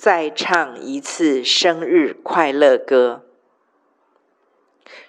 [0.00, 3.26] 再唱一次生日快乐歌。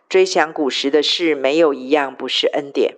[0.10, 2.98] 追想古时的事，没有一样不是恩典。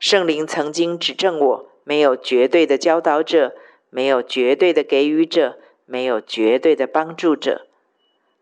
[0.00, 3.54] 圣灵曾经指正我，没有绝对的教导者，
[3.90, 7.66] 没有绝对的给予者，没有绝对的帮助者。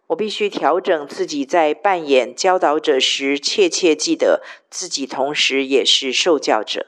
[0.06, 4.40] 我必须调整自己，在扮演教导者时，切切记得
[4.70, 6.86] 自己同时也是受教者。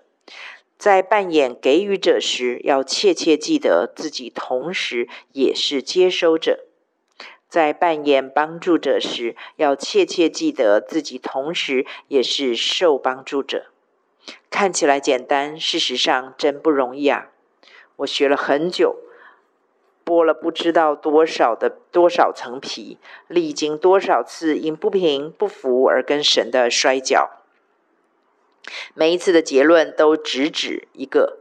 [0.78, 6.60] 在扮演给予者时，要切切记得自己同时也是接收者；
[7.48, 13.66] 在扮演帮助者时，要切切记得自己同时也是受帮助者。
[14.50, 17.28] 看起来简单，事实上真不容易啊！
[17.96, 18.96] 我学了很久，
[20.04, 22.98] 剥了不知道多少的多少层皮，
[23.28, 27.30] 历经多少次因不平不服而跟神的摔跤。
[28.94, 31.38] 每一次的结论都直指一个：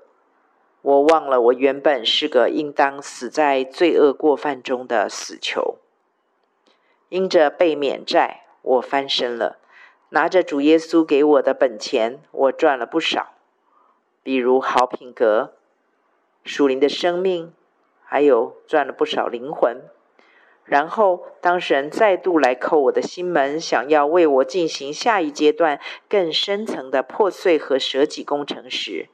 [0.82, 5.78] 我忘了，我原本是个应当死在罪恶过犯中的死囚。
[7.10, 9.58] 因着被免债，我翻身了；
[10.10, 13.34] 拿着主耶稣给我的本钱，我赚了不少，
[14.24, 15.54] 比如好品格、
[16.44, 17.54] 属灵的生命，
[18.04, 19.82] 还有赚了不少灵魂。
[20.66, 29.10] 然后，当神再度来叩我的心门，想要为我进行下一阶段更深层的破碎和舍己工程时，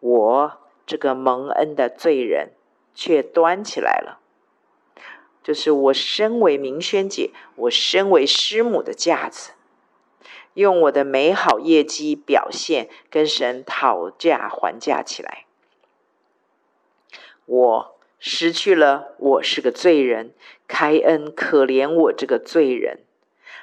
[0.00, 0.52] 我
[0.86, 2.52] 这个蒙恩的罪人
[2.94, 4.20] 却端起来了。
[5.42, 9.52] 就是我身为明轩姐，我身为师母的架子，
[10.54, 15.44] 用我的美好业绩表现跟神讨价还价起来。
[17.44, 17.97] 我。
[18.20, 20.32] 失去了，我是个罪人，
[20.66, 22.98] 开恩可怜我这个罪人，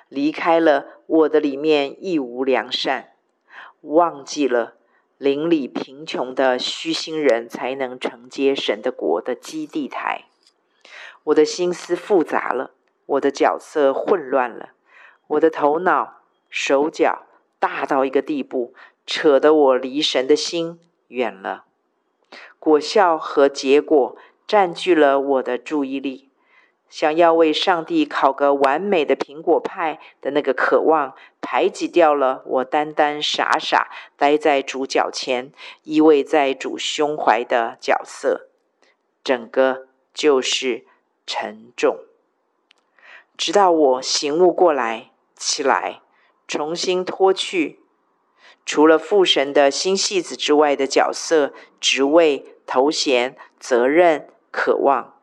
[0.08, 3.12] 离开了我的里面亦无良善，
[3.82, 4.76] 忘记了
[5.18, 10.24] 邻里贫穷的虚心人才能承接神的国的基地台。
[11.26, 12.72] 我的心思复杂了，
[13.08, 14.70] 我的角色混乱了，
[15.28, 17.24] 我的头脑手脚
[17.60, 18.74] 大到一个地步，
[19.06, 21.66] 扯得我离神的心远了。
[22.58, 24.16] 果效和结果。
[24.48, 26.30] 占据了我的注意力，
[26.88, 35.52] 想要为上帝烤个完美的苹果派的那个渴望，排挤掉了我单单傻傻待在主脚前，
[35.84, 38.50] 依偎在主胸怀的角色，
[39.24, 40.86] 整个就是
[41.26, 41.98] 沉重。
[43.36, 46.02] 直到我醒悟过来，起来，
[46.48, 47.80] 重新脱去
[48.64, 51.52] 除了父神的新戏子之外的角色、
[51.82, 54.30] 职位、头衔、责任。
[54.56, 55.14] 渴望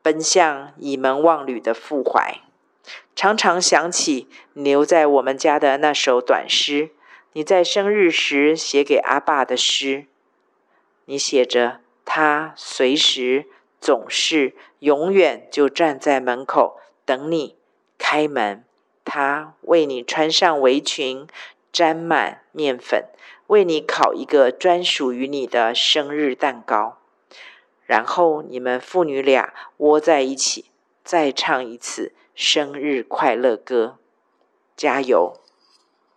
[0.00, 2.42] 奔向倚门望侣的父怀，
[3.16, 6.90] 常常想起留在我们家的那首短诗，
[7.32, 10.06] 你在生日时写给阿爸的诗。
[11.06, 13.46] 你写着，他随时、
[13.80, 17.56] 总是、永远就站在门口等你
[17.98, 18.64] 开门。
[19.04, 21.26] 他为你穿上围裙，
[21.72, 23.06] 沾满面粉，
[23.48, 26.98] 为你烤一个专属于你的生日蛋糕。
[27.86, 30.66] 然后你们父女俩窝在一起，
[31.02, 33.98] 再唱一次生日快乐歌，
[34.76, 35.34] 加油！